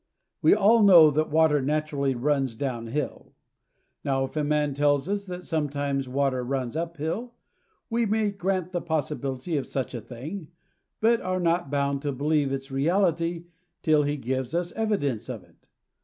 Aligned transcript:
We 0.41 0.55
all 0.55 0.81
know 0.81 1.11
that 1.11 1.29
water 1.29 1.61
naturally 1.61 2.15
runs 2.15 2.55
down 2.55 2.87
hill. 2.87 3.35
Now, 4.03 4.23
if 4.23 4.35
a 4.35 4.43
man 4.43 4.73
tells 4.73 5.07
us 5.07 5.27
that 5.27 5.43
sometimes 5.43 6.09
water 6.09 6.43
runs 6.43 6.75
up 6.75 6.97
hill, 6.97 7.35
we 7.87 8.07
may 8.07 8.31
grant 8.31 8.71
the 8.71 8.81
possibility 8.81 9.57
of 9.57 9.67
such 9.67 9.93
a 9.93 10.01
thing, 10.01 10.47
but 11.01 11.21
are 11.21 11.39
not 11.39 11.69
bound 11.69 12.01
to 12.01 12.11
believe 12.11 12.51
its 12.51 12.71
reality 12.71 13.45
till 13.83 14.01
he 14.01 14.17
give 14.17 14.55
us 14.55 14.71
evidence 14.71 15.29
of 15.29 15.43
it. 15.43 15.67